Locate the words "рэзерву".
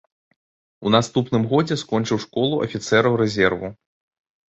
3.25-3.75